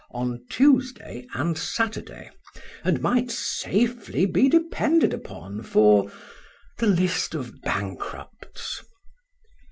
[0.09, 2.31] on Tuesday and Saturday,
[2.83, 8.83] and might safely be depended upon for—the list of bankrupts."